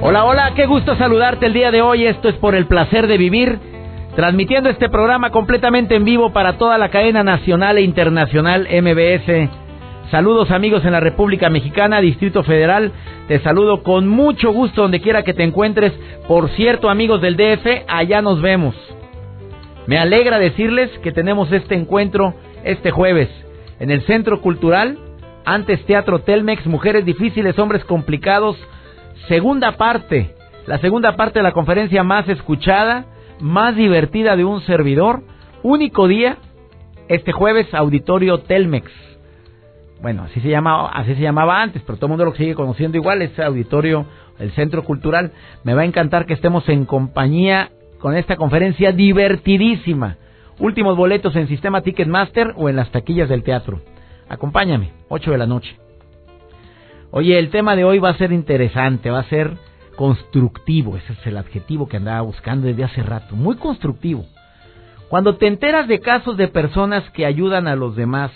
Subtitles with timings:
[0.00, 2.06] Hola, hola, qué gusto saludarte el día de hoy.
[2.06, 3.58] Esto es por el placer de vivir,
[4.16, 9.48] transmitiendo este programa completamente en vivo para toda la cadena nacional e internacional MBS.
[10.10, 12.92] Saludos amigos en la República Mexicana, Distrito Federal.
[13.28, 15.92] Te saludo con mucho gusto donde quiera que te encuentres.
[16.28, 18.74] Por cierto, amigos del DF, allá nos vemos.
[19.86, 23.28] Me alegra decirles que tenemos este encuentro este jueves
[23.80, 24.98] en el Centro Cultural,
[25.44, 28.56] antes Teatro Telmex, Mujeres Difíciles, Hombres Complicados,
[29.28, 30.34] segunda parte,
[30.66, 33.06] la segunda parte de la conferencia más escuchada,
[33.40, 35.22] más divertida de un servidor,
[35.62, 36.38] único día,
[37.08, 38.90] este jueves, Auditorio Telmex.
[40.00, 42.96] Bueno, así se llamaba, así se llamaba antes, pero todo el mundo lo sigue conociendo
[42.96, 44.06] igual, es auditorio,
[44.38, 45.32] el Centro Cultural.
[45.62, 50.16] Me va a encantar que estemos en compañía con esta conferencia divertidísima.
[50.58, 53.80] Últimos boletos en Sistema Ticketmaster o en las taquillas del teatro.
[54.28, 55.81] Acompáñame, 8 de la noche.
[57.14, 59.58] Oye, el tema de hoy va a ser interesante, va a ser
[59.96, 64.24] constructivo, ese es el adjetivo que andaba buscando desde hace rato, muy constructivo.
[65.10, 68.32] Cuando te enteras de casos de personas que ayudan a los demás,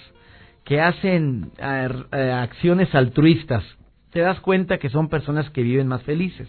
[0.65, 3.65] que hacen eh, acciones altruistas,
[4.11, 6.47] te das cuenta que son personas que viven más felices.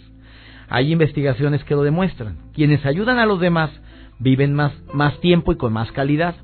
[0.67, 2.39] Hay investigaciones que lo demuestran.
[2.53, 3.71] Quienes ayudan a los demás
[4.19, 6.35] viven más, más tiempo y con más calidad.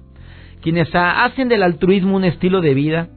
[0.62, 3.10] Quienes hacen del altruismo un estilo de vida,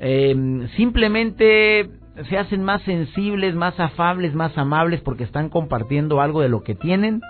[0.00, 1.90] eh, simplemente
[2.28, 6.74] se hacen más sensibles, más afables, más amables porque están compartiendo algo de lo que
[6.74, 7.20] tienen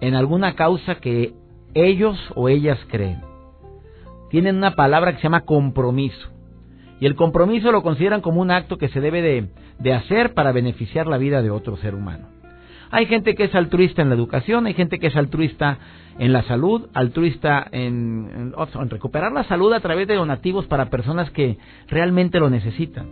[0.00, 1.34] en alguna causa que
[1.74, 3.20] ellos o ellas creen.
[4.30, 6.28] Tienen una palabra que se llama compromiso.
[7.00, 9.48] Y el compromiso lo consideran como un acto que se debe de,
[9.78, 12.28] de hacer para beneficiar la vida de otro ser humano.
[12.92, 15.78] Hay gente que es altruista en la educación, hay gente que es altruista
[16.18, 18.52] en la salud, altruista en,
[18.90, 21.56] recuperar la salud a través de donativos para personas que
[21.88, 23.06] realmente lo necesitan.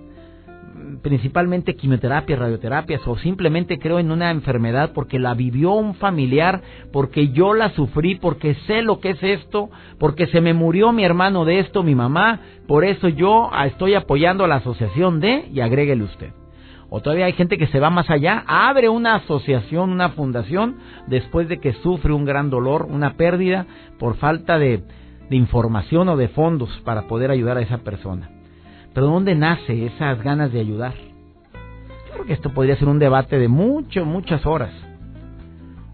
[1.01, 6.61] Principalmente quimioterapias, radioterapias o simplemente creo en una enfermedad porque la vivió un familiar,
[6.93, 11.05] porque yo la sufrí, porque sé lo que es esto, porque se me murió mi
[11.05, 15.61] hermano de esto, mi mamá, por eso yo estoy apoyando a la asociación de y
[15.61, 16.40] agréguele usted.
[16.93, 21.49] O todavía hay gente que se va más allá, abre una asociación, una fundación, después
[21.49, 23.67] de que sufre un gran dolor, una pérdida,
[23.99, 24.83] por falta de,
[25.31, 28.29] información o de fondos para poder ayudar a esa persona.
[28.93, 30.95] Pero ¿dónde nace esas ganas de ayudar?
[32.09, 34.73] Yo creo que esto podría ser un debate de mucho, muchas horas.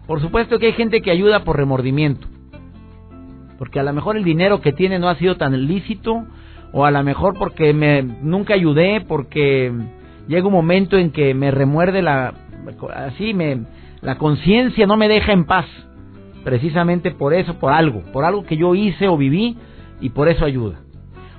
[0.07, 2.27] Por supuesto que hay gente que ayuda por remordimiento.
[3.59, 6.25] Porque a lo mejor el dinero que tiene no ha sido tan lícito,
[6.73, 9.71] o a lo mejor porque me, nunca ayudé, porque
[10.27, 12.33] llega un momento en que me remuerde la
[12.95, 13.61] así me
[14.01, 15.65] la conciencia no me deja en paz
[16.43, 19.57] precisamente por eso por algo por algo que yo hice o viví
[19.99, 20.79] y por eso ayuda.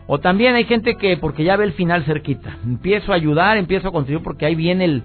[0.08, 3.88] O también hay gente que porque ya ve el final cerquita empiezo a ayudar empiezo
[3.88, 5.02] a contribuir porque ahí viene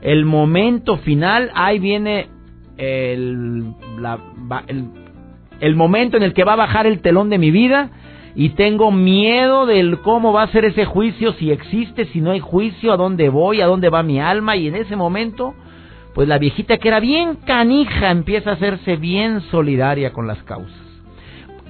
[0.00, 2.28] el momento final ahí viene
[2.76, 3.64] el,
[5.60, 7.90] el momento en el que va a bajar el telón de mi vida
[8.36, 12.40] y tengo miedo del cómo va a ser ese juicio, si existe, si no hay
[12.40, 15.54] juicio, a dónde voy, a dónde va mi alma y en ese momento,
[16.14, 20.82] pues la viejita que era bien canija empieza a hacerse bien solidaria con las causas.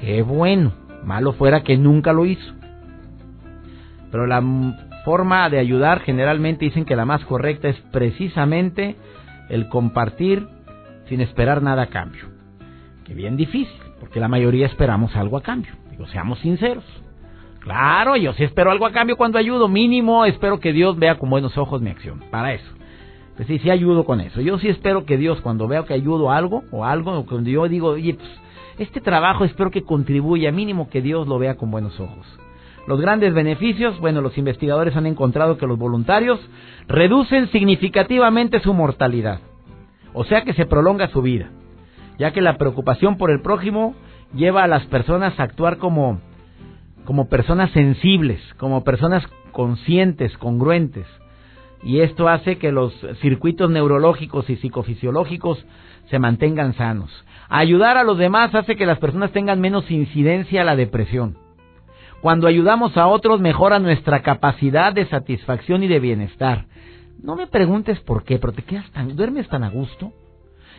[0.00, 0.72] Qué bueno,
[1.04, 2.54] malo fuera que nunca lo hizo.
[4.10, 4.42] Pero la
[5.04, 8.96] forma de ayudar generalmente dicen que la más correcta es precisamente
[9.50, 10.48] el compartir
[11.08, 12.24] sin esperar nada a cambio.
[13.04, 15.83] Que bien difícil, porque la mayoría esperamos algo a cambio.
[15.96, 16.84] Digo, seamos sinceros.
[17.60, 19.68] Claro, yo sí espero algo a cambio cuando ayudo.
[19.68, 22.20] Mínimo espero que Dios vea con buenos ojos mi acción.
[22.32, 22.68] Para eso.
[23.36, 24.40] Pues sí, sí ayudo con eso.
[24.40, 27.68] Yo sí espero que Dios, cuando vea que ayudo algo o algo, o cuando yo
[27.68, 28.28] digo, oye, pues,
[28.78, 32.26] este trabajo espero que contribuya, mínimo que Dios lo vea con buenos ojos.
[32.88, 36.40] Los grandes beneficios, bueno, los investigadores han encontrado que los voluntarios
[36.88, 39.38] reducen significativamente su mortalidad.
[40.12, 41.50] O sea que se prolonga su vida,
[42.18, 43.94] ya que la preocupación por el prójimo
[44.34, 46.20] lleva a las personas a actuar como,
[47.04, 51.06] como personas sensibles, como personas conscientes, congruentes.
[51.82, 55.64] Y esto hace que los circuitos neurológicos y psicofisiológicos
[56.08, 57.10] se mantengan sanos.
[57.48, 61.36] Ayudar a los demás hace que las personas tengan menos incidencia a la depresión.
[62.22, 66.64] Cuando ayudamos a otros mejora nuestra capacidad de satisfacción y de bienestar.
[67.22, 70.12] No me preguntes por qué, pero te quedas tan, duermes tan a gusto.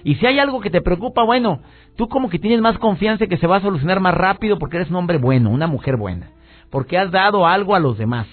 [0.06, 1.62] Y si hay algo que te preocupa, bueno,
[1.96, 4.92] tú como que tienes más confianza que se va a solucionar más rápido porque eres
[4.92, 6.30] un hombre bueno, una mujer buena,
[6.70, 8.28] porque has dado algo a los demás.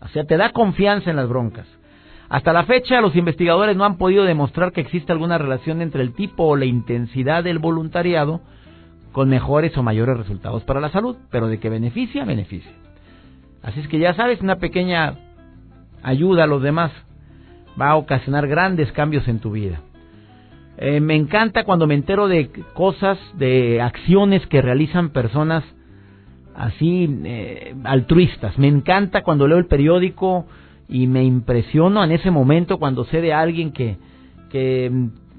[0.00, 1.68] O sea, te da confianza en las broncas.
[2.28, 6.12] Hasta la fecha, los investigadores no han podido demostrar que existe alguna relación entre el
[6.12, 8.40] tipo o la intensidad del voluntariado
[9.12, 12.72] con mejores o mayores resultados para la salud, pero de que beneficia, beneficia.
[13.62, 15.18] Así es que ya sabes, una pequeña
[16.02, 16.90] ayuda a los demás
[17.80, 19.82] va a ocasionar grandes cambios en tu vida.
[20.78, 25.64] Eh, me encanta cuando me entero de cosas, de acciones que realizan personas
[26.54, 28.58] así eh, altruistas.
[28.58, 30.46] Me encanta cuando leo el periódico
[30.88, 33.96] y me impresiono en ese momento cuando sé de alguien que,
[34.50, 34.90] que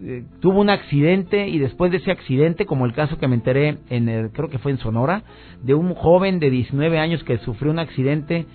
[0.01, 3.77] eh, tuvo un accidente y después de ese accidente, como el caso que me enteré
[3.89, 5.23] en el, creo que fue en Sonora,
[5.61, 8.45] de un joven de 19 años que sufrió un accidente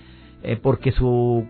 [0.43, 1.45] eh, porque su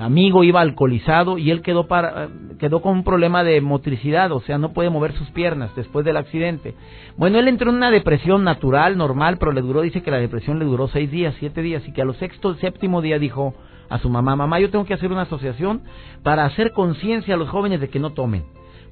[0.00, 4.58] amigo iba alcoholizado y él quedó para, quedó con un problema de motricidad, o sea,
[4.58, 6.74] no puede mover sus piernas después del accidente.
[7.16, 10.58] Bueno, él entró en una depresión natural, normal, pero le duró, dice que la depresión
[10.58, 13.54] le duró seis días, siete días, y que a los sexto, séptimo día dijo
[13.88, 15.82] a su mamá, mamá, yo tengo que hacer una asociación
[16.22, 18.44] para hacer conciencia a los jóvenes de que no tomen,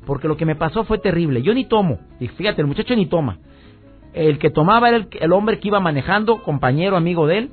[0.07, 1.43] porque lo que me pasó fue terrible.
[1.43, 3.39] Yo ni tomo, y fíjate, el muchacho ni toma.
[4.15, 7.51] El que tomaba era el, el hombre que iba manejando, compañero, amigo de él,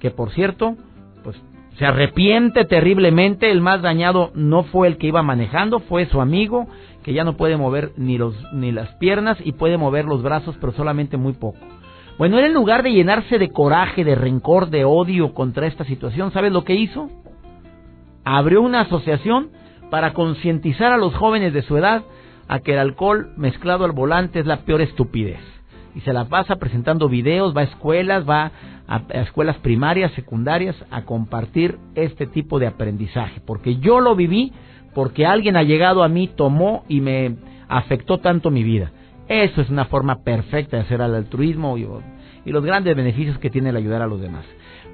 [0.00, 0.76] que por cierto,
[1.22, 1.40] pues
[1.78, 6.66] se arrepiente terriblemente, el más dañado no fue el que iba manejando, fue su amigo,
[7.02, 10.56] que ya no puede mover ni, los, ni las piernas y puede mover los brazos,
[10.60, 11.58] pero solamente muy poco.
[12.18, 16.32] Bueno, él en lugar de llenarse de coraje, de rencor, de odio contra esta situación,
[16.32, 17.08] ¿sabes lo que hizo?
[18.24, 19.48] Abrió una asociación
[19.90, 22.02] para concientizar a los jóvenes de su edad
[22.46, 25.40] a que el alcohol mezclado al volante es la peor estupidez.
[25.94, 28.52] Y se la pasa presentando videos, va a escuelas, va
[28.90, 33.40] a, escuelas primarias, secundarias, a compartir este tipo de aprendizaje.
[33.46, 34.52] Porque yo lo viví,
[34.94, 37.36] porque alguien ha llegado a mí, tomó y me
[37.68, 38.90] afectó tanto mi vida.
[39.28, 41.86] Eso es una forma perfecta de hacer al altruismo y,
[42.44, 44.44] y los grandes beneficios que tiene el ayudar a los demás.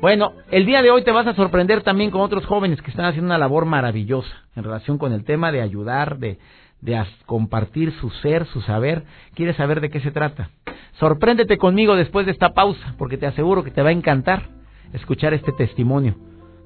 [0.02, 3.06] Bueno, el día de hoy te vas a sorprender también con otros jóvenes que están
[3.06, 6.38] haciendo una labor maravillosa en relación con el tema de ayudar, de,
[6.80, 9.04] de compartir su ser, su saber.
[9.34, 10.50] ¿Quieres saber de qué se trata?
[10.98, 14.48] Sorpréndete conmigo después de esta pausa, porque te aseguro que te va a encantar
[14.92, 16.14] escuchar este testimonio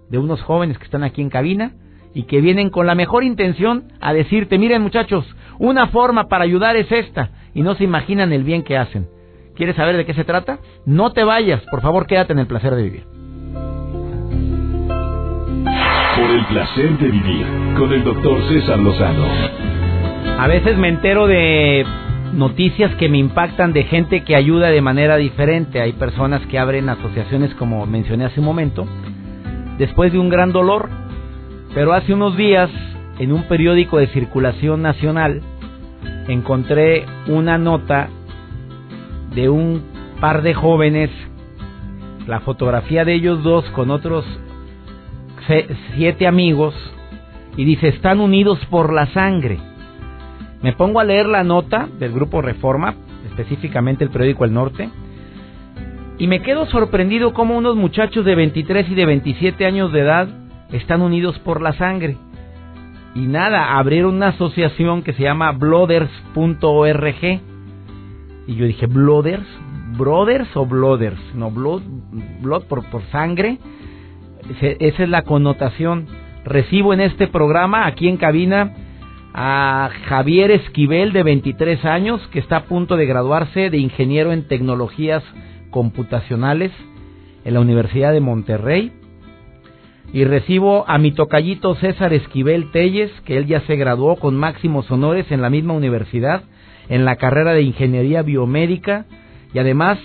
[0.08, 1.72] de unos jóvenes que están aquí en cabina
[2.14, 5.24] y que vienen con la mejor intención a decirte, miren muchachos,
[5.58, 9.08] una forma para ayudar es esta, y no se imaginan el bien que hacen.
[9.54, 10.58] ¿Quieres saber de qué se trata?
[10.86, 13.04] No te vayas, por favor quédate en el placer de vivir.
[16.16, 17.46] Por el placer de vivir,
[17.78, 19.79] con el doctor César Lozano.
[20.40, 21.84] A veces me entero de
[22.32, 25.82] noticias que me impactan de gente que ayuda de manera diferente.
[25.82, 28.86] Hay personas que abren asociaciones como mencioné hace un momento,
[29.76, 30.88] después de un gran dolor.
[31.74, 32.70] Pero hace unos días,
[33.18, 35.42] en un periódico de circulación nacional,
[36.26, 38.08] encontré una nota
[39.34, 39.82] de un
[40.22, 41.10] par de jóvenes,
[42.26, 44.24] la fotografía de ellos dos con otros
[45.96, 46.74] siete amigos,
[47.58, 49.58] y dice, están unidos por la sangre.
[50.62, 52.94] Me pongo a leer la nota del grupo Reforma,
[53.30, 54.90] específicamente el periódico El Norte,
[56.18, 60.28] y me quedo sorprendido cómo unos muchachos de 23 y de 27 años de edad
[60.70, 62.18] están unidos por la sangre.
[63.14, 67.40] Y nada, abrieron una asociación que se llama blooders.org.
[68.46, 69.46] Y yo dije, ¿Blooders?
[69.96, 71.18] ¿Brothers o Blooders?
[71.34, 71.82] No, Blood,
[72.42, 73.58] blood por, por sangre.
[74.60, 76.06] Esa es la connotación.
[76.44, 78.74] Recibo en este programa, aquí en cabina,
[79.32, 84.48] a Javier Esquivel, de 23 años, que está a punto de graduarse de ingeniero en
[84.48, 85.22] tecnologías
[85.70, 86.72] computacionales
[87.44, 88.92] en la Universidad de Monterrey.
[90.12, 94.90] Y recibo a mi tocallito César Esquivel Telles, que él ya se graduó con máximos
[94.90, 96.42] honores en la misma universidad,
[96.88, 99.06] en la carrera de Ingeniería Biomédica,
[99.54, 99.98] y además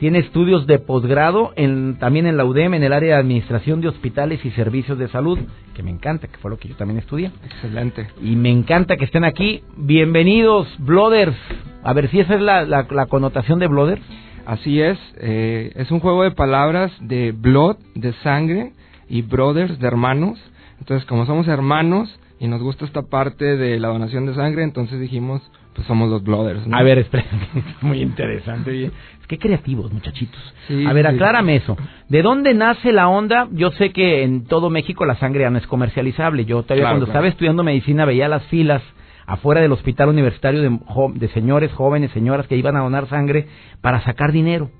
[0.00, 3.88] tiene estudios de posgrado en, también en la UDEM, en el área de Administración de
[3.88, 5.38] Hospitales y Servicios de Salud,
[5.74, 7.30] que me encanta, que fue lo que yo también estudié.
[7.44, 8.08] Excelente.
[8.22, 9.62] Y me encanta que estén aquí.
[9.76, 11.36] Bienvenidos, Blooders.
[11.82, 14.00] A ver si esa es la, la, la connotación de Blooders.
[14.46, 18.72] Así es, eh, es un juego de palabras de blood, de sangre,
[19.06, 20.40] y brothers, de hermanos.
[20.78, 24.98] Entonces, como somos hermanos y nos gusta esta parte de la donación de sangre, entonces
[24.98, 25.42] dijimos,
[25.74, 26.66] pues somos los blooders.
[26.66, 26.76] ¿no?
[26.76, 27.26] A ver, espera,
[27.80, 28.86] muy interesante.
[28.86, 30.40] Es que creativos, muchachitos.
[30.86, 31.76] a ver, aclárame eso.
[32.08, 33.48] ¿De dónde nace la onda?
[33.52, 36.44] Yo sé que en todo México la sangre ya no es comercializable.
[36.44, 38.82] Yo todavía cuando estaba estudiando medicina veía las filas
[39.26, 40.78] afuera del hospital universitario de,
[41.14, 43.46] de señores, jóvenes, señoras que iban a donar sangre
[43.80, 44.70] para sacar dinero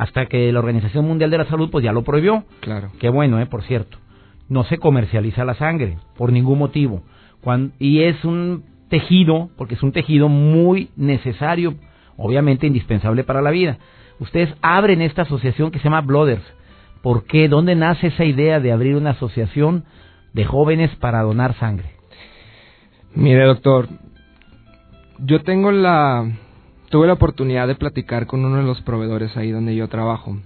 [0.00, 2.44] hasta que la Organización Mundial de la Salud pues ya lo prohibió.
[2.60, 2.90] Claro.
[2.98, 3.98] Qué bueno, eh, por cierto.
[4.48, 7.02] no se comercializa la sangre por ningún motivo.
[7.78, 11.74] y es un tejido, porque es un tejido muy necesario,
[12.18, 13.78] obviamente indispensable para la vida.
[14.18, 16.44] Ustedes abren esta asociación que se llama Blooders.
[17.00, 17.48] ¿Por qué?
[17.48, 19.84] ¿Dónde nace esa idea de abrir una asociación
[20.34, 21.92] de jóvenes para donar sangre?
[23.14, 23.88] Mire, doctor,
[25.18, 26.30] yo tengo la
[26.90, 30.36] tuve la oportunidad de platicar con uno de los proveedores ahí donde yo trabajo,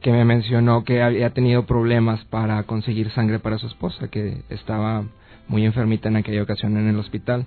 [0.00, 5.04] que me mencionó que había tenido problemas para conseguir sangre para su esposa, que estaba
[5.50, 7.44] muy enfermita en aquella ocasión en el hospital.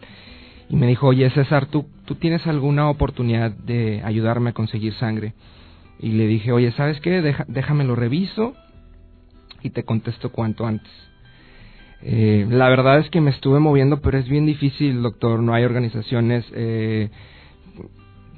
[0.69, 5.33] Y me dijo, oye César, ¿tú, tú tienes alguna oportunidad de ayudarme a conseguir sangre?
[5.99, 7.21] Y le dije, oye, ¿sabes qué?
[7.47, 8.53] déjame lo reviso
[9.61, 10.91] y te contesto cuanto antes.
[12.01, 15.41] Eh, la verdad es que me estuve moviendo, pero es bien difícil, doctor.
[15.41, 16.45] No hay organizaciones.
[16.53, 17.09] Eh,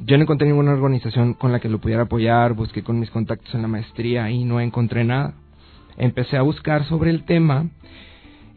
[0.06, 2.54] yo no encontré ninguna organización con la que lo pudiera apoyar.
[2.54, 5.34] Busqué con mis contactos en la maestría y no encontré nada.
[5.98, 7.70] Empecé a buscar sobre el tema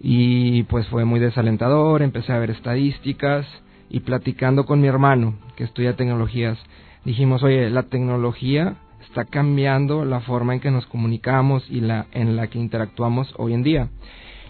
[0.00, 2.02] y pues fue muy desalentador.
[2.02, 3.46] Empecé a ver estadísticas
[3.90, 6.58] y platicando con mi hermano que estudia tecnologías,
[7.04, 8.76] dijimos, oye, la tecnología
[9.08, 13.54] está cambiando la forma en que nos comunicamos y la en la que interactuamos hoy
[13.54, 13.88] en día.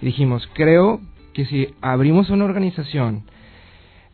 [0.02, 1.00] Dijimos, creo
[1.33, 3.25] que si abrimos una organización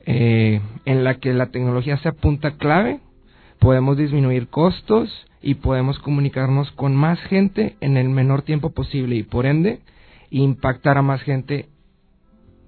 [0.06, 3.00] eh, en la que la tecnología sea punta clave,
[3.58, 5.10] podemos disminuir costos
[5.40, 9.80] y podemos comunicarnos con más gente en el menor tiempo posible y por ende
[10.42, 11.66] impactar a más gente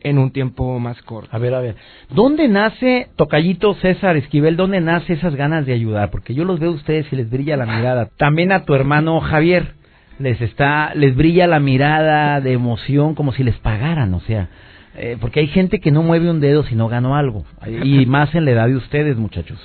[0.00, 1.28] en un tiempo más corto.
[1.32, 1.76] A ver, a ver.
[2.11, 6.11] ¿Dónde nace, Tocallito César Esquivel, dónde nace esas ganas de ayudar?
[6.11, 8.08] Porque yo los veo a ustedes y les brilla la mirada.
[8.16, 9.75] También a tu hermano Javier
[10.18, 14.49] les está, les brilla la mirada de emoción como si les pagaran, o sea,
[14.96, 18.35] eh, porque hay gente que no mueve un dedo si no ganó algo, y más
[18.35, 19.58] en la edad de ustedes, muchachos.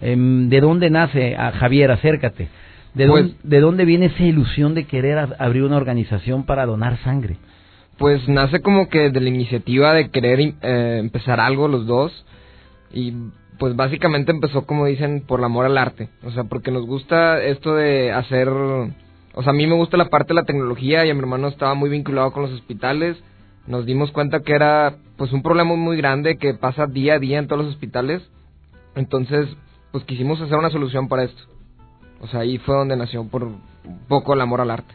[0.00, 2.48] Em, ¿De dónde nace, a Javier, acércate?
[2.94, 6.98] ¿De, pues dónde, ¿De dónde viene esa ilusión de querer abrir una organización para donar
[6.98, 7.36] sangre?
[7.98, 12.24] Pues nace como que de la iniciativa de querer eh, empezar algo los dos
[12.92, 13.14] y
[13.58, 17.42] pues básicamente empezó como dicen por el amor al arte, o sea, porque nos gusta
[17.42, 18.48] esto de hacer
[19.34, 21.48] o sea, a mí me gusta la parte de la tecnología y a mi hermano
[21.48, 23.16] estaba muy vinculado con los hospitales.
[23.66, 27.38] Nos dimos cuenta que era pues un problema muy grande que pasa día a día
[27.38, 28.22] en todos los hospitales.
[28.96, 29.48] Entonces,
[29.92, 31.42] pues quisimos hacer una solución para esto.
[32.20, 33.60] O sea, ahí fue donde nació por un
[34.08, 34.94] poco el amor al arte.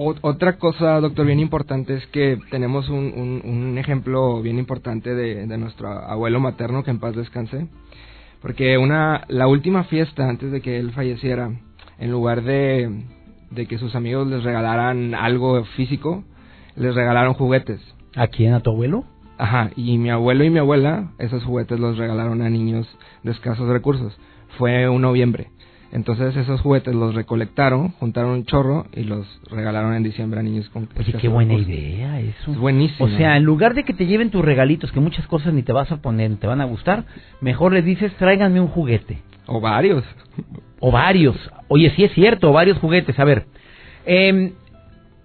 [0.00, 5.58] Otra cosa, doctor, bien importante es que tenemos un, un, ejemplo bien importante de, de,
[5.58, 7.66] nuestro abuelo materno, que en paz descanse.
[8.40, 11.50] Porque una, la última fiesta antes de que él falleciera,
[11.98, 13.06] en lugar de,
[13.50, 16.22] de que sus amigos les regalaran algo físico,
[16.76, 17.80] les regalaron juguetes.
[18.14, 18.54] ¿A quién?
[18.54, 19.04] ¿A tu abuelo?
[19.36, 22.88] Ajá, y mi abuelo y mi abuela, esos juguetes los regalaron a niños
[23.24, 24.16] de escasos recursos.
[24.58, 25.50] Fue un noviembre.
[25.90, 30.68] Entonces esos juguetes los recolectaron, juntaron un chorro y los regalaron en diciembre a niños
[30.68, 32.52] con Oye, qué buena idea eso.
[32.52, 33.06] Es buenísimo.
[33.06, 35.72] O sea, en lugar de que te lleven tus regalitos, que muchas cosas ni te
[35.72, 37.04] vas a poner, te van a gustar,
[37.40, 39.22] mejor les dices, tráiganme un juguete.
[39.46, 40.04] O varios.
[40.78, 41.36] O varios.
[41.68, 43.18] Oye, sí es cierto, varios juguetes.
[43.18, 43.46] A ver,
[44.04, 44.52] eh,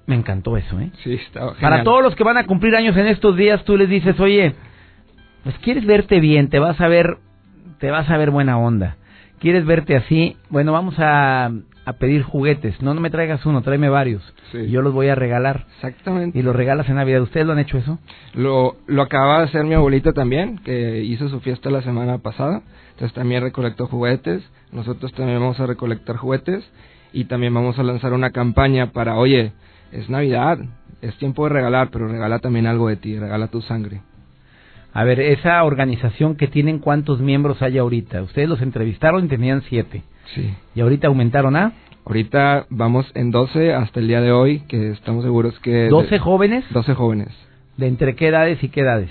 [0.05, 0.91] me encantó eso, ¿eh?
[1.03, 3.89] Sí, está Para todos los que van a cumplir años en estos días, tú les
[3.89, 4.53] dices, oye,
[5.43, 7.17] pues quieres verte bien, te vas a ver,
[7.79, 8.97] te vas a ver buena onda.
[9.43, 11.51] Quieres verte así, bueno, vamos a,
[11.83, 12.81] a pedir juguetes.
[12.81, 14.23] No, no me traigas uno, tráeme varios.
[14.53, 14.69] Sí.
[14.69, 15.65] Yo los voy a regalar.
[15.75, 16.39] Exactamente.
[16.39, 17.21] Y los regalas en Navidad.
[17.21, 17.99] ¿Ustedes lo han hecho eso?
[18.35, 22.61] Lo, lo acaba de hacer mi abuelita también, que hizo su fiesta la semana pasada.
[22.91, 24.41] Entonces también recolectó juguetes.
[24.71, 26.63] Nosotros también vamos a recolectar juguetes.
[27.11, 29.51] Y también vamos a lanzar una campaña para, oye,
[29.91, 30.57] es Navidad,
[31.01, 34.03] es tiempo de regalar, pero regala también algo de ti, regala tu sangre.
[34.93, 38.21] A ver, esa organización que tienen, ¿cuántos miembros hay ahorita?
[38.21, 40.03] Ustedes los entrevistaron y tenían siete.
[40.35, 40.53] Sí.
[40.75, 41.73] ¿Y ahorita aumentaron a?
[42.05, 45.89] Ahorita vamos en 12 hasta el día de hoy, que estamos seguros que...
[45.89, 46.65] ¿12 jóvenes?
[46.71, 47.29] 12 jóvenes.
[47.77, 49.09] ¿De entre qué edades y qué edades?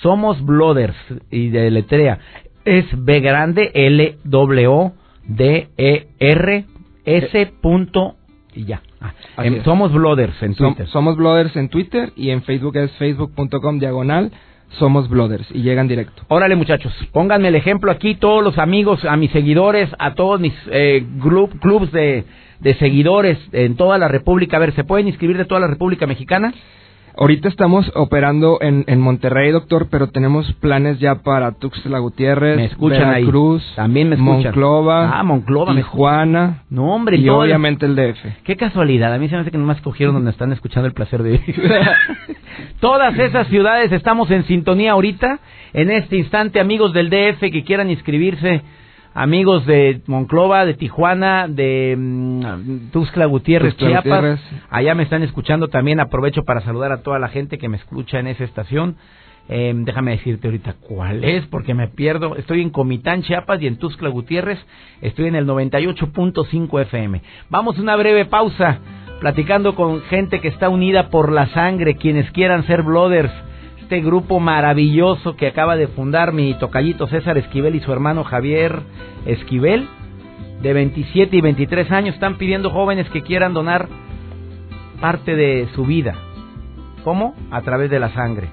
[0.03, 0.97] Somos Blooders
[1.31, 2.19] y de letrea
[2.65, 4.93] es B grande L W
[5.25, 6.65] D E R
[7.05, 8.17] S punto
[8.55, 8.83] y ya.
[9.01, 10.87] Ah, em, somos Blooders en Twitter.
[10.89, 14.33] somos Blooders en Twitter y en Facebook es facebook.com diagonal
[14.71, 16.23] somos Blooders y llegan directo.
[16.29, 20.53] Órale muchachos, pónganme el ejemplo aquí todos los amigos, a mis seguidores, a todos mis
[20.71, 22.25] eh, clubs de,
[22.61, 24.57] de seguidores en toda la República.
[24.57, 26.53] A ver, ¿se pueden inscribir de toda la República Mexicana?
[27.21, 32.67] Ahorita estamos operando en, en Monterrey, doctor, pero tenemos planes ya para Tuxtla Gutiérrez, me
[32.67, 34.45] escuchan Veracruz, también me escuchan.
[34.45, 38.45] Monclova, ah, Monclova, Tijuana, no hombre, y obviamente el DF.
[38.45, 41.25] Qué casualidad, a mí se me hace que nomás cogieron donde están escuchando el placer
[41.25, 41.61] de vivir.
[42.81, 45.41] Todas esas ciudades estamos en sintonía ahorita,
[45.73, 48.63] en este instante, amigos del DF que quieran inscribirse
[49.19, 54.41] amigos de Monclova, de Tijuana, de mm, Tuxtla Gutiérrez, Chiapas.
[54.71, 55.99] Allá me están escuchando también.
[55.99, 58.97] Aprovecho para saludar a toda la gente que me escucha en esa estación.
[59.49, 62.37] Eh, déjame decirte ahorita cuál es, porque me pierdo.
[62.37, 64.59] Estoy en Comitán, Chiapas y en Tuxtla Gutiérrez.
[65.01, 67.21] Estoy en el 98.5 FM.
[67.51, 68.79] Vamos a una breve pausa,
[69.21, 73.33] platicando con gente que está unida por la sangre, quienes quieran ser blooders
[73.89, 78.83] este grupo maravilloso que acaba de fundar mi tocallito César Esquivel y su hermano Javier
[79.25, 79.89] Esquivel,
[80.61, 83.89] de 27 y 23 años, están pidiendo jóvenes que quieran donar
[85.01, 86.15] parte de su vida.
[87.03, 87.35] ¿Cómo?
[87.51, 88.51] A través de la sangre.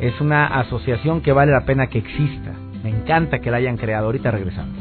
[0.00, 2.54] Es una asociación que vale la pena que exista.
[2.82, 4.06] Me encanta que la hayan creado.
[4.06, 4.74] Ahorita regresamos.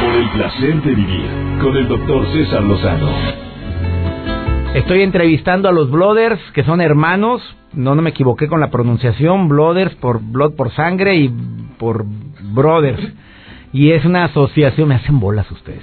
[0.00, 3.43] Por el placer de vivir con el doctor César Lozano.
[4.74, 7.40] Estoy entrevistando a los Blooders, que son hermanos,
[7.74, 11.32] no, no me equivoqué con la pronunciación, Blooders por Blood por sangre y
[11.78, 12.04] por
[12.52, 13.00] Brothers.
[13.72, 15.82] Y es una asociación, me hacen bolas ustedes.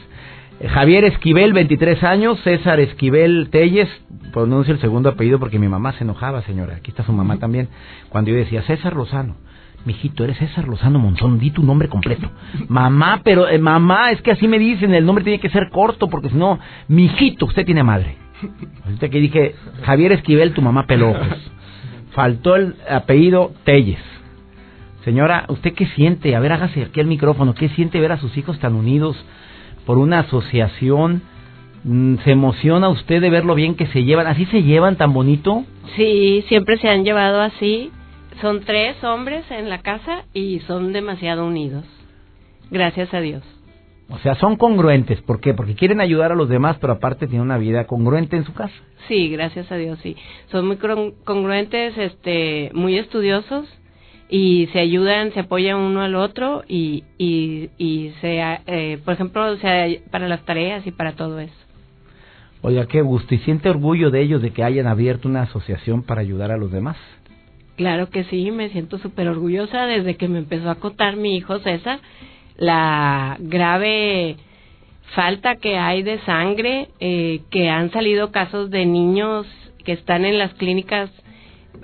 [0.67, 3.87] Javier Esquivel, 23 años, César Esquivel Telles,
[4.33, 7.69] pronuncio el segundo apellido porque mi mamá se enojaba, señora, aquí está su mamá también,
[8.09, 9.37] cuando yo decía César Lozano.
[9.85, 12.29] Mijito, eres César Lozano Monzón, di tu nombre completo.
[12.67, 16.09] Mamá, pero eh, mamá, es que así me dicen, el nombre tiene que ser corto
[16.09, 18.17] porque si no, mijito, usted tiene madre.
[18.85, 21.27] Ahorita que dije, Javier Esquivel, tu mamá pelojos.
[22.11, 23.99] Faltó el apellido Telles.
[25.03, 26.35] Señora, ¿usted qué siente?
[26.35, 27.55] A ver, hágase aquí el micrófono.
[27.55, 29.17] ¿Qué siente ver a sus hijos tan unidos
[29.85, 31.23] por una asociación?
[31.83, 34.27] Mm, ¿Se emociona usted de ver lo bien que se llevan?
[34.27, 35.65] ¿Así se llevan tan bonito?
[35.95, 37.91] Sí, siempre se han llevado así.
[38.41, 41.85] Son tres hombres en la casa y son demasiado unidos.
[42.69, 43.43] Gracias a Dios.
[44.11, 45.21] O sea, son congruentes.
[45.21, 45.53] ¿Por qué?
[45.53, 48.73] Porque quieren ayudar a los demás, pero aparte tienen una vida congruente en su casa.
[49.07, 50.17] Sí, gracias a Dios, sí.
[50.51, 50.77] Son muy
[51.23, 53.65] congruentes, este, muy estudiosos
[54.29, 59.43] y se ayudan, se apoyan uno al otro y, y, y se, eh, por ejemplo,
[60.11, 61.53] para las tareas y para todo eso.
[62.61, 63.33] Oiga, qué gusto.
[63.33, 66.71] ¿Y siente orgullo de ellos de que hayan abierto una asociación para ayudar a los
[66.71, 66.97] demás?
[67.77, 71.59] Claro que sí, me siento súper orgullosa desde que me empezó a acotar mi hijo
[71.59, 71.99] César
[72.61, 74.37] la grave
[75.15, 79.47] falta que hay de sangre, eh, que han salido casos de niños
[79.83, 81.09] que están en las clínicas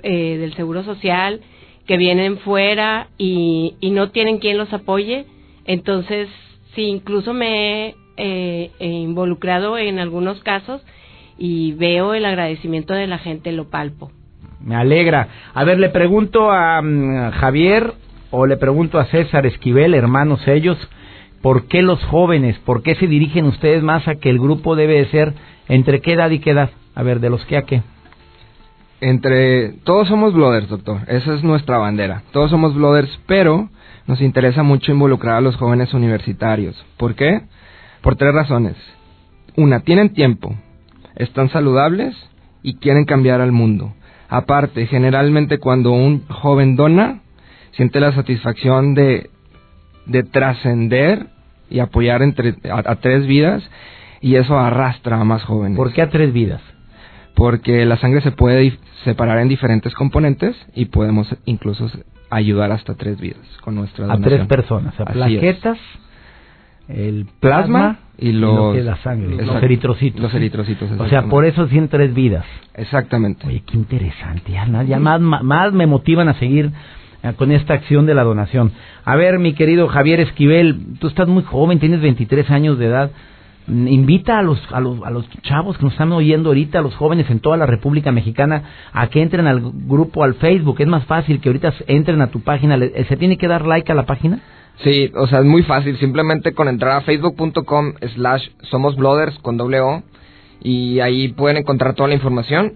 [0.04, 1.40] eh, del Seguro Social,
[1.84, 5.26] que vienen fuera y, y, no tienen quien los apoye.
[5.64, 6.28] Entonces,
[6.76, 10.80] sí, incluso me he eh, involucrado en algunos casos
[11.36, 14.12] y veo el agradecimiento de la gente, lo palpo.
[14.60, 15.28] Me alegra.
[15.54, 17.94] A ver, le pregunto a mm, Javier
[18.30, 20.76] o le pregunto a César Esquivel, hermanos ellos,
[21.42, 24.94] ¿por qué los jóvenes, por qué se dirigen ustedes más a que el grupo debe
[24.94, 25.34] de ser
[25.68, 26.70] entre qué edad y qué edad?
[26.94, 27.82] A ver, de los que a qué.
[29.00, 31.02] Entre todos somos blooders, doctor.
[31.06, 32.22] Esa es nuestra bandera.
[32.32, 33.68] Todos somos blooders, pero
[34.08, 36.84] nos interesa mucho involucrar a los jóvenes universitarios.
[36.96, 37.42] ¿Por qué?
[38.02, 38.76] Por tres razones.
[39.56, 40.54] Una, tienen tiempo,
[41.14, 42.16] están saludables
[42.62, 43.92] y quieren cambiar al mundo.
[44.28, 47.20] Aparte, generalmente cuando un joven dona,
[47.78, 49.30] siente la satisfacción de,
[50.04, 51.28] de trascender
[51.70, 53.62] y apoyar entre, a, tres vidas
[54.20, 55.76] y eso arrastra a más jóvenes.
[55.78, 56.60] ¿Por qué a tres vidas?
[57.34, 61.88] porque la sangre se puede separar en diferentes componentes y podemos incluso
[62.30, 64.38] ayudar hasta tres vidas con nuestra A donación.
[64.38, 65.78] tres personas, a Así plaquetas,
[66.88, 70.20] el Plasma plasma y lo los- que es la sangre, los eritrocitos.
[70.20, 72.44] Los eritrocitos, O sea, por eso tienen tres vidas.
[72.74, 73.46] Exactamente.
[73.46, 74.50] Oye, qué interesante.
[74.50, 76.72] Ya, ya más, más me motivan a seguir
[77.36, 78.72] con esta acción de la donación.
[79.04, 83.10] A ver, mi querido Javier Esquivel, tú estás muy joven, tienes 23 años de edad.
[83.66, 86.82] Mm, Invita a los, a los, a los chavos que nos están oyendo ahorita, a
[86.82, 90.76] los jóvenes en toda la República Mexicana, a que entren al grupo, al Facebook.
[90.80, 92.76] Es más fácil que ahorita entren a tu página.
[92.76, 94.40] Le- ¿Se tiene que dar like a la página?
[94.84, 95.98] Sí, o sea, es muy fácil.
[95.98, 100.02] Simplemente con entrar a facebook.com slash somos blooders con doble O
[100.62, 102.74] y ahí pueden encontrar toda la información.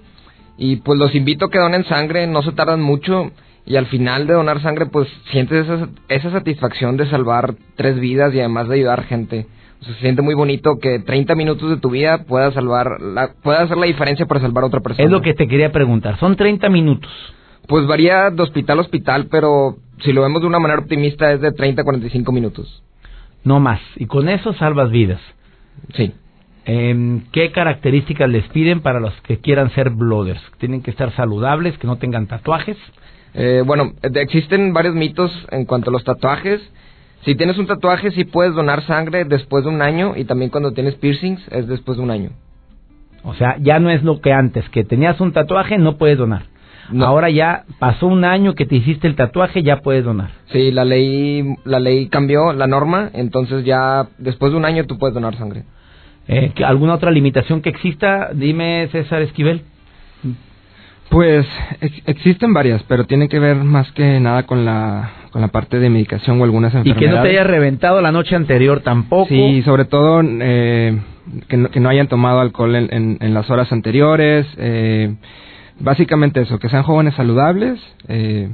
[0.58, 3.30] Y pues los invito a que donen sangre, no se tardan mucho
[3.64, 8.34] y al final de donar sangre pues sientes esa, esa satisfacción de salvar tres vidas
[8.34, 9.46] y además de ayudar gente.
[9.80, 13.34] O sea, se siente muy bonito que 30 minutos de tu vida pueda salvar, la,
[13.42, 15.04] pueda hacer la diferencia para salvar a otra persona.
[15.04, 16.18] Es lo que te quería preguntar.
[16.18, 17.10] Son 30 minutos.
[17.66, 21.40] Pues varía de hospital a hospital, pero si lo vemos de una manera optimista es
[21.40, 22.82] de 30 a 45 minutos.
[23.44, 23.80] No más.
[23.96, 25.20] Y con eso salvas vidas.
[25.94, 26.12] Sí.
[26.64, 30.40] Em, ¿Qué características les piden para los que quieran ser blooders?
[30.58, 32.76] ¿Tienen que estar saludables, que no tengan tatuajes?
[33.34, 36.60] Eh, bueno, existen varios mitos en cuanto a los tatuajes.
[37.24, 40.72] Si tienes un tatuaje, sí puedes donar sangre después de un año y también cuando
[40.72, 42.30] tienes piercings es después de un año.
[43.24, 46.42] O sea, ya no es lo que antes, que tenías un tatuaje, no puedes donar.
[46.90, 47.06] No.
[47.06, 50.30] Ahora ya pasó un año que te hiciste el tatuaje, ya puedes donar.
[50.50, 54.98] Sí, la ley, la ley cambió, la norma, entonces ya después de un año tú
[54.98, 55.62] puedes donar sangre.
[56.26, 58.30] Eh, ¿que- ¿Alguna otra limitación que exista?
[58.34, 59.62] Dime, César Esquivel.
[61.12, 61.46] Pues
[61.80, 65.78] ex- existen varias, pero tiene que ver más que nada con la, con la parte
[65.78, 67.18] de medicación o algunas Y que enfermedades.
[67.18, 69.28] no te haya reventado la noche anterior tampoco.
[69.28, 70.98] Sí, sobre todo eh,
[71.48, 74.46] que, no, que no hayan tomado alcohol en, en- en las horas anteriores.
[74.56, 75.14] eh,
[75.80, 78.48] básicamente eso, que sean jóvenes saludables, eh,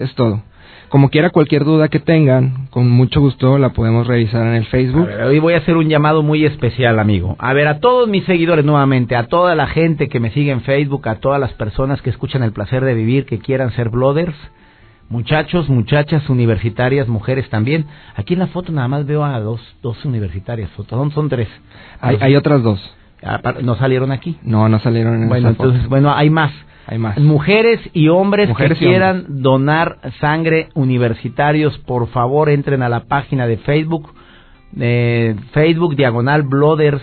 [0.00, 0.42] es todo.
[0.88, 5.06] Como quiera, cualquier duda que tengan, con mucho gusto la podemos revisar en el Facebook.
[5.06, 7.36] ver, hoy voy a hacer un llamado muy especial, amigo.
[7.38, 10.62] A ver, a todos mis seguidores nuevamente, a toda la gente que me sigue en
[10.62, 14.34] Facebook, a todas las personas que escuchan el placer de vivir, que quieran ser blooders,
[15.10, 17.84] muchachos, muchachas, universitarias, mujeres también.
[18.16, 21.48] Aquí en la foto nada más veo a dos, dos universitarias, son, son tres.
[22.00, 22.80] Hay, hay otras dos.
[23.22, 24.38] Apar- No salieron aquí.
[24.42, 25.68] No, no salieron en Bueno, esa foto.
[25.68, 26.52] entonces, bueno, hay más.
[26.90, 27.18] Hay más.
[27.18, 33.04] Mujeres y hombres Mujeres que y quieran donar sangre universitarios, por favor entren a la
[33.04, 34.14] página de Facebook,
[34.78, 37.02] eh, Facebook Diagonal Blooders.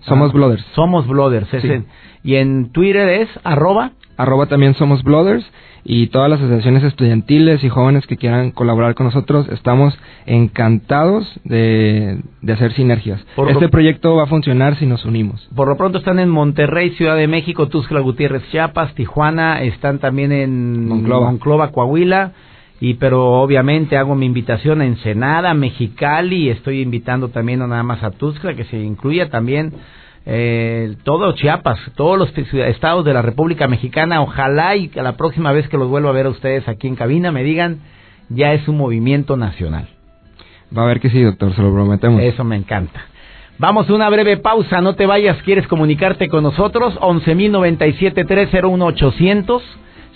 [0.00, 0.62] Somos Ah, Blooders.
[0.74, 1.48] Somos Blooders.
[1.48, 1.84] Sí.
[2.24, 3.92] Y en Twitter es arroba.
[4.16, 5.44] Arroba también somos Blooders
[5.84, 12.20] y todas las asociaciones estudiantiles y jóvenes que quieran colaborar con nosotros estamos encantados de,
[12.40, 13.20] de hacer sinergias.
[13.34, 15.48] Por este lo- proyecto va a funcionar si nos unimos.
[15.54, 20.30] Por lo pronto están en Monterrey, Ciudad de México, Tuxtla Gutiérrez, Chiapas, Tijuana, están también
[20.32, 21.68] en Monclova.
[21.72, 22.32] Coahuila.
[22.80, 28.02] Y pero obviamente hago mi invitación a Ensenada, Mexicali, estoy invitando también no nada más
[28.02, 29.72] a Tuxtla, que se incluya también
[30.24, 34.22] eh, todo Chiapas, todos los estados de la República Mexicana.
[34.22, 36.96] Ojalá y que la próxima vez que los vuelva a ver a ustedes aquí en
[36.96, 37.80] cabina me digan,
[38.28, 39.88] ya es un movimiento nacional.
[40.76, 42.22] Va a ver que sí, doctor, se lo prometemos.
[42.22, 43.00] Eso me encanta.
[43.58, 46.98] Vamos a una breve pausa, no te vayas, ¿quieres comunicarte con nosotros?
[47.00, 49.62] 11.097-301-800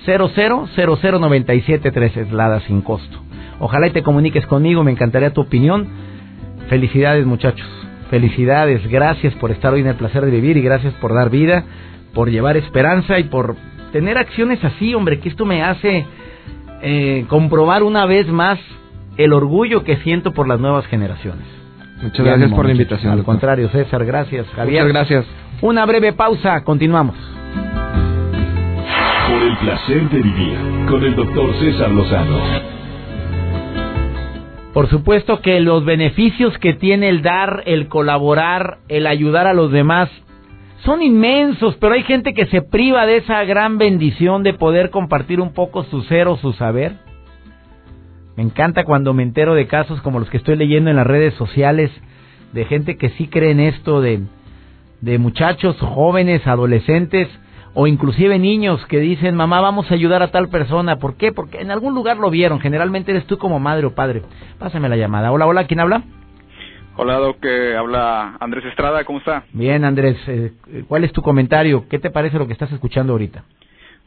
[0.06, 3.18] 000097 es Lada sin costo.
[3.58, 5.88] Ojalá y te comuniques conmigo, me encantaría tu opinión.
[6.68, 7.66] Felicidades muchachos,
[8.10, 11.64] felicidades, gracias por estar hoy en el placer de vivir y gracias por dar vida,
[12.14, 13.56] por llevar esperanza y por
[13.92, 16.06] tener acciones así, hombre, que esto me hace
[16.82, 18.58] eh, comprobar una vez más
[19.16, 21.44] el orgullo que siento por las nuevas generaciones.
[22.02, 23.12] Muchas Y gracias ánimo, por la invitación.
[23.12, 23.34] Al doctor.
[23.34, 24.82] contrario, César, gracias, Javier.
[24.84, 25.24] Muchas gracias.
[25.62, 27.16] Una breve pausa, continuamos.
[29.28, 30.56] Por el placer de vivir
[30.88, 32.38] con el doctor César Lozano.
[34.76, 39.72] Por supuesto que los beneficios que tiene el dar, el colaborar, el ayudar a los
[39.72, 40.10] demás
[40.84, 45.40] son inmensos, pero hay gente que se priva de esa gran bendición de poder compartir
[45.40, 46.96] un poco su ser o su saber.
[48.36, 51.32] Me encanta cuando me entero de casos como los que estoy leyendo en las redes
[51.36, 51.90] sociales,
[52.52, 54.24] de gente que sí cree en esto, de,
[55.00, 57.28] de muchachos jóvenes, adolescentes
[57.78, 60.96] o inclusive niños que dicen, mamá, vamos a ayudar a tal persona.
[60.96, 61.30] ¿Por qué?
[61.30, 62.58] Porque en algún lugar lo vieron.
[62.58, 64.22] Generalmente eres tú como madre o padre.
[64.58, 65.30] Pásame la llamada.
[65.30, 66.02] Hola, hola, ¿quién habla?
[66.96, 69.44] Hola, Doc, que habla Andrés Estrada, ¿cómo está?
[69.52, 70.52] Bien, Andrés, eh,
[70.88, 71.84] ¿cuál es tu comentario?
[71.90, 73.44] ¿Qué te parece lo que estás escuchando ahorita?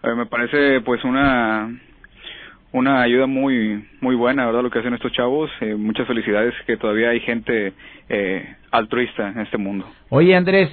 [0.01, 1.69] Eh, me parece pues una
[2.71, 4.63] una ayuda muy muy buena, ¿verdad?
[4.63, 5.51] Lo que hacen estos chavos.
[5.62, 7.73] Eh, muchas felicidades que todavía hay gente
[8.10, 9.86] eh, altruista en este mundo.
[10.10, 10.71] Oye, Andrés,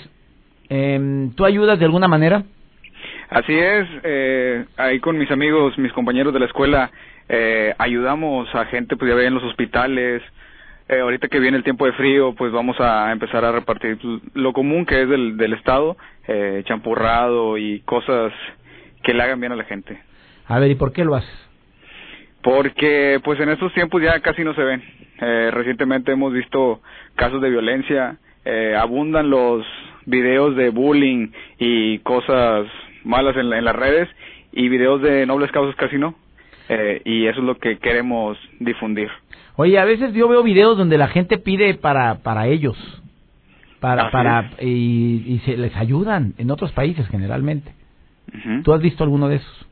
[0.71, 2.45] em, ¿tú ayudas de alguna manera?
[3.29, 6.91] Así es, eh, ahí con mis amigos, mis compañeros de la escuela,
[7.29, 10.23] eh, ayudamos a gente, pues ya ven, en los hospitales.
[10.89, 13.99] Eh, ahorita que viene el tiempo de frío, pues vamos a empezar a repartir
[14.35, 15.97] lo común que es del, del estado,
[16.29, 18.33] eh, champurrado y cosas
[19.03, 19.99] que le hagan bien a la gente.
[20.47, 21.49] A ver, ¿y por qué lo haces?
[22.41, 24.83] Porque pues en estos tiempos ya casi no se ven.
[25.21, 26.81] Eh, recientemente hemos visto
[27.17, 29.67] casos de violencia, eh, abundan los
[30.05, 32.69] videos de bullying y cosas
[33.07, 34.09] malas en, la- en las redes
[34.53, 36.14] y videos de nobles causas casi no.
[36.69, 39.09] Eh, y eso es lo que queremos difundir.
[39.55, 42.77] Oye, a veces yo veo videos donde la gente pide para para ellos,
[43.81, 47.73] para Así para y, y se les ayudan en otros países generalmente.
[48.35, 48.62] Ujú.
[48.64, 49.66] ¿Tú has visto alguno de esos?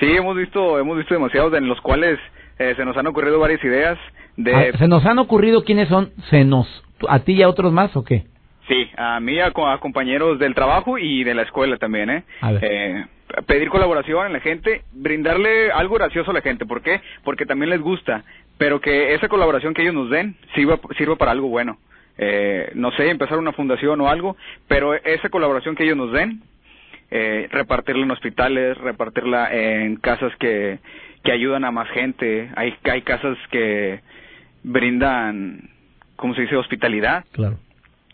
[0.00, 2.18] Sí, hemos visto, hemos visto demasiados en los cuales
[2.58, 3.98] eh, se nos han ocurrido varias ideas
[4.36, 6.10] de Ah, ¿Se nos han ocurrido quiénes son?
[6.30, 6.66] ¿Se nos
[7.08, 8.24] a ti y a otros más o qué?
[8.72, 12.24] Sí, a mí, a, a compañeros del trabajo y de la escuela también, ¿eh?
[12.40, 12.64] A ver.
[12.64, 13.06] Eh,
[13.46, 16.64] pedir colaboración a la gente, brindarle algo gracioso a la gente.
[16.64, 17.02] ¿Por qué?
[17.22, 18.24] Porque también les gusta,
[18.56, 21.76] pero que esa colaboración que ellos nos den sirva, sirva para algo bueno.
[22.16, 24.36] Eh, no sé, empezar una fundación o algo,
[24.68, 26.40] pero esa colaboración que ellos nos den,
[27.10, 30.78] eh, repartirla en hospitales, repartirla en casas que,
[31.22, 32.50] que ayudan a más gente.
[32.56, 34.00] Hay, hay casas que
[34.62, 35.68] brindan,
[36.16, 37.58] ¿cómo se dice?, hospitalidad Claro.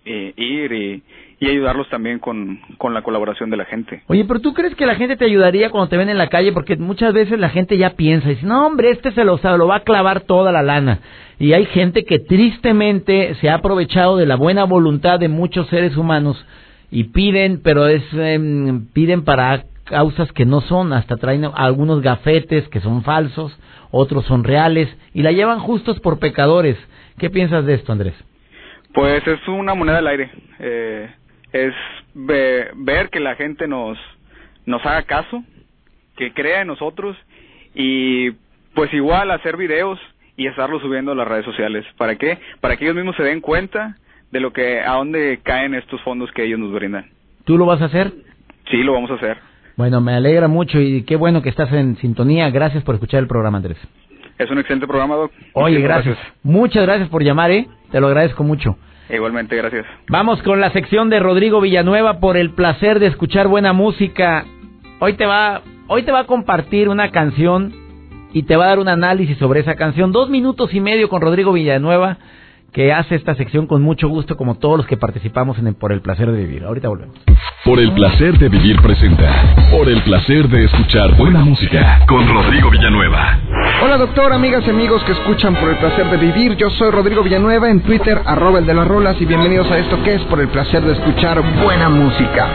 [0.09, 1.03] Eh, ir y,
[1.47, 4.03] ayudarlos también con, con la colaboración de la gente.
[4.09, 6.51] Oye, pero ¿tú crees que la gente te ayudaría cuando te ven en la calle?
[6.51, 9.49] Porque muchas veces la gente ya piensa y dice, no, hombre, este se lo, se
[9.57, 10.99] lo va a clavar toda la lana.
[11.39, 15.97] Y hay gente que tristemente se ha aprovechado de la buena voluntad de muchos seres
[15.97, 16.45] humanos
[16.91, 22.69] y piden, pero es em, piden para causas que no son, hasta traen algunos gafetes
[22.69, 23.57] que son falsos,
[23.91, 26.77] otros son reales y la llevan justos por pecadores.
[27.19, 28.15] ¿Qué piensas de esto, Andrés?
[28.99, 30.29] Pues es una moneda al aire.
[30.59, 31.09] Eh,
[31.53, 31.73] es
[32.15, 33.97] ve- ver que la gente nos,
[34.67, 35.45] nos haga caso,
[36.17, 37.17] que crea en nosotros
[37.77, 38.33] y
[38.75, 40.01] pues igual hacer videos
[40.37, 41.85] y estarlos subiendo a las redes sociales.
[41.97, 42.39] ¿Para qué?
[42.61, 43.95] Para que ellos mismos se den cuenta
[44.33, 47.07] de lo que, a dónde caen estos fondos que ellos nos brindan.
[47.45, 48.13] ¿Tú lo vas a hacer?
[48.69, 49.37] Sí, lo vamos a hacer.
[49.77, 52.51] Bueno, me alegra mucho y qué bueno que estás en sintonía.
[52.51, 53.79] Gracias por escuchar el programa, Andrés.
[54.39, 55.31] Es un excelente programa, Doc.
[55.53, 56.19] Oye, Muchísimas gracias.
[56.43, 57.69] Muchas gracias por llamar, ¿eh?
[57.93, 58.77] Te lo agradezco mucho.
[59.11, 59.87] Igualmente, gracias.
[60.09, 64.45] Vamos con la sección de Rodrigo Villanueva por el placer de escuchar buena música.
[65.01, 67.73] Hoy te va, hoy te va a compartir una canción
[68.33, 70.13] y te va a dar un análisis sobre esa canción.
[70.13, 72.19] Dos minutos y medio con Rodrigo Villanueva,
[72.73, 75.91] que hace esta sección con mucho gusto, como todos los que participamos en el- por
[75.93, 76.65] el placer de vivir.
[76.65, 77.17] Ahorita volvemos.
[77.65, 79.55] Por el placer de vivir presenta.
[79.71, 83.39] Por el placer de escuchar buena música con Rodrigo Villanueva.
[83.83, 86.57] Hola doctor, amigas y amigos que escuchan por el placer de vivir.
[86.57, 90.03] Yo soy Rodrigo Villanueva en Twitter, arroba el de las rolas y bienvenidos a esto
[90.03, 92.49] que es por el placer de escuchar buena música.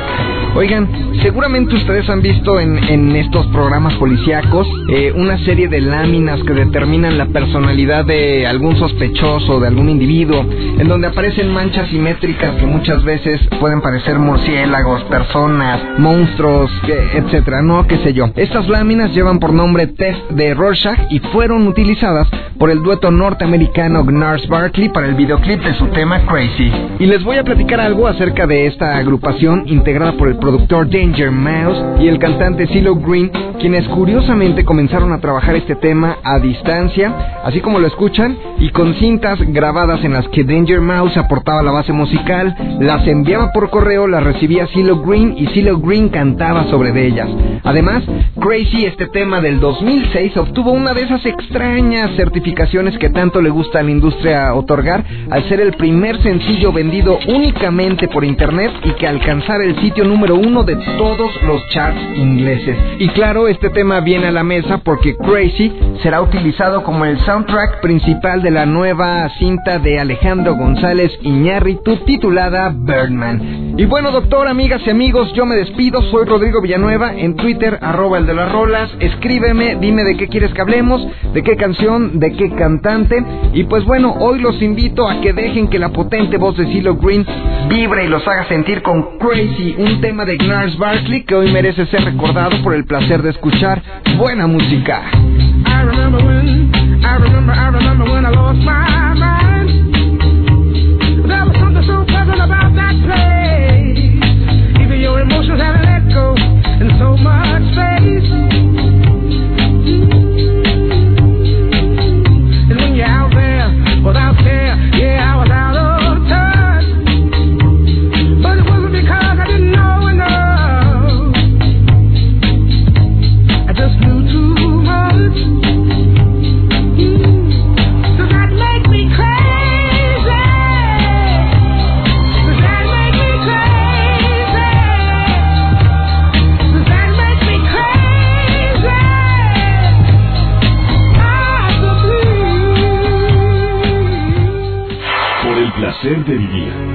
[0.56, 0.88] Oigan,
[1.24, 6.54] seguramente ustedes han visto en, en estos programas policíacos eh, una serie de láminas que
[6.54, 12.68] determinan la personalidad de algún sospechoso, de algún individuo, en donde aparecen manchas simétricas que
[12.68, 18.30] muchas veces pueden parecer murciélagos, personas, monstruos, etcétera, no, qué sé yo.
[18.36, 22.28] Estas láminas llevan por nombre test de Rorschach y fueron utilizadas
[22.60, 26.72] por el dueto norteamericano Gnars Barkley para el videoclip de su tema Crazy.
[27.00, 31.32] Y les voy a platicar algo acerca de esta agrupación integrada por el productor Danger
[31.32, 37.40] Mouse y el cantante CeeLo Green, quienes curiosamente comenzaron a trabajar este tema a distancia,
[37.46, 41.72] así como lo escuchan, y con cintas grabadas en las que Danger Mouse aportaba la
[41.72, 47.08] base musical, las enviaba por correo, las recibía CeeLo Green y CeeLo Green cantaba sobre
[47.08, 47.30] ellas.
[47.64, 48.04] Además,
[48.42, 53.80] Crazy, este tema del 2006, obtuvo una de esas extrañas certificaciones que tanto le gusta
[53.80, 59.08] a la industria otorgar, al ser el primer sencillo vendido únicamente por internet y que
[59.08, 62.78] alcanzara el sitio número uno de todos los charts ingleses.
[63.00, 67.82] Y claro, este tema viene a la mesa porque Crazy será utilizado como el soundtrack
[67.82, 73.76] principal de la nueva cinta de Alejandro González Iñárritu titulada Birdman.
[73.78, 78.20] Y bueno, doctor, amigas y amigos, yo me despido, soy Rodrigo Villanueva, en Twitter, arroba
[78.20, 82.34] el de las rolas, escríbeme, dime de qué quieres que hablemos, de qué canción, de
[82.34, 86.56] qué cantante, y pues bueno, hoy los invito a que dejen que la potente voz
[86.56, 87.26] de CeeLo Green
[87.68, 91.86] vibre y los haga sentir con Crazy, un tema de Gnars Barkley que hoy merece
[91.88, 93.82] ser recordado por el placer de escuchar
[94.18, 95.02] buena música.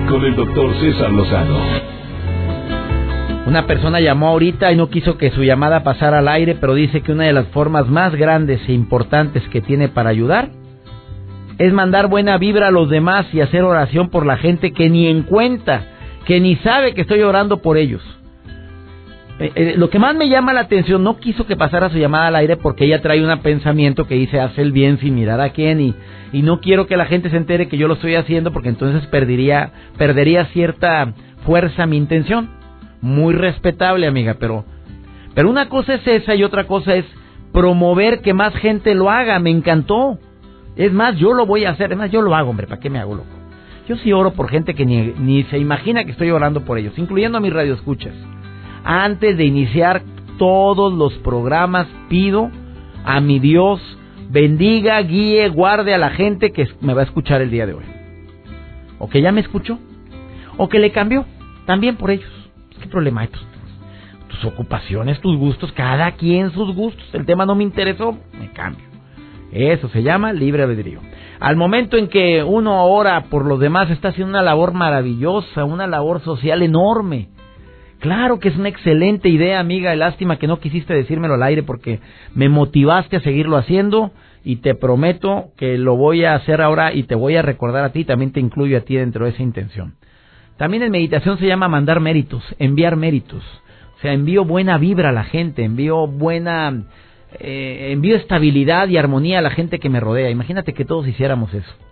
[0.08, 1.58] Con el doctor César Lozano.
[3.46, 7.02] Una persona llamó ahorita y no quiso que su llamada pasara al aire, pero dice
[7.02, 10.48] que una de las formas más grandes e importantes que tiene para ayudar
[11.58, 15.08] es mandar buena vibra a los demás y hacer oración por la gente que ni
[15.08, 15.82] en cuenta,
[16.24, 18.02] que ni sabe que estoy orando por ellos.
[19.40, 22.26] Eh, eh, lo que más me llama la atención, no quiso que pasara su llamada
[22.26, 25.50] al aire porque ella trae un pensamiento que dice hace el bien sin mirar a
[25.50, 25.94] quién y,
[26.32, 29.06] y no quiero que la gente se entere que yo lo estoy haciendo porque entonces
[29.06, 32.50] perdería, perdería cierta fuerza mi intención.
[33.00, 34.64] Muy respetable, amiga, pero,
[35.34, 37.04] pero una cosa es esa y otra cosa es
[37.52, 39.38] promover que más gente lo haga.
[39.38, 40.18] Me encantó.
[40.74, 41.92] Es más, yo lo voy a hacer.
[41.92, 42.66] Es más, yo lo hago, hombre.
[42.66, 43.28] ¿Para qué me hago loco?
[43.88, 46.98] Yo sí oro por gente que ni, ni se imagina que estoy orando por ellos,
[46.98, 48.12] incluyendo a mis radioescuchas.
[48.84, 50.02] Antes de iniciar
[50.38, 52.50] todos los programas, pido
[53.04, 53.80] a mi Dios
[54.28, 57.84] bendiga, guíe, guarde a la gente que me va a escuchar el día de hoy.
[58.98, 59.78] O que ya me escuchó,
[60.56, 61.24] o que le cambió,
[61.66, 62.30] también por ellos.
[62.80, 63.28] ¿Qué problema hay?
[63.28, 63.46] Tus,
[64.28, 67.04] tus ocupaciones, tus gustos, cada quien sus gustos.
[67.12, 68.84] El tema no me interesó, me cambio.
[69.52, 71.00] Eso se llama libre albedrío.
[71.40, 75.86] Al momento en que uno ora por los demás, está haciendo una labor maravillosa, una
[75.86, 77.28] labor social enorme.
[78.00, 79.94] Claro que es una excelente idea, amiga.
[79.96, 82.00] Lástima que no quisiste decírmelo al aire porque
[82.34, 84.12] me motivaste a seguirlo haciendo
[84.44, 87.92] y te prometo que lo voy a hacer ahora y te voy a recordar a
[87.92, 89.94] ti, también te incluyo a ti dentro de esa intención.
[90.56, 93.42] También en meditación se llama mandar méritos, enviar méritos.
[93.96, 96.84] O sea, envío buena vibra a la gente, envío buena,
[97.40, 100.30] eh, envío estabilidad y armonía a la gente que me rodea.
[100.30, 101.87] Imagínate que todos hiciéramos eso.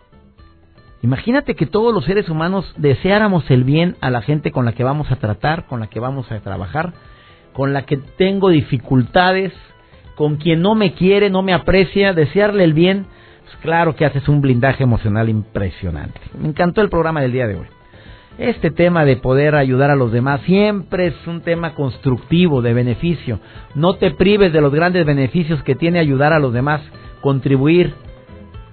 [1.07, 4.83] Imagínate que todos los seres humanos deseáramos el bien a la gente con la que
[4.83, 6.95] vamos a tratar, con la que vamos a trabajar,
[7.53, 9.53] con la que tengo dificultades,
[10.17, 13.07] con quien no me quiere, no me aprecia, desearle el bien.
[13.45, 16.21] Pues claro que haces un blindaje emocional impresionante.
[16.37, 17.67] Me encantó el programa del día de hoy.
[18.37, 23.39] Este tema de poder ayudar a los demás siempre es un tema constructivo, de beneficio.
[23.77, 26.81] No te prives de los grandes beneficios que tiene ayudar a los demás,
[27.21, 27.95] contribuir.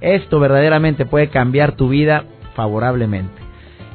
[0.04, 3.42] Esto verdaderamente puede cambiar tu vida favorablemente.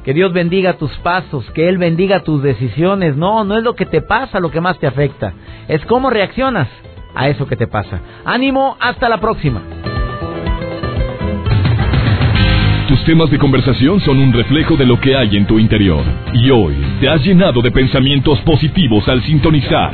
[0.03, 3.15] Que Dios bendiga tus pasos, que Él bendiga tus decisiones.
[3.15, 5.33] No, no es lo que te pasa lo que más te afecta,
[5.67, 6.67] es cómo reaccionas
[7.13, 8.01] a eso que te pasa.
[8.25, 9.61] Ánimo, hasta la próxima.
[12.87, 16.03] Tus temas de conversación son un reflejo de lo que hay en tu interior.
[16.33, 19.93] Y hoy te has llenado de pensamientos positivos al sintonizar.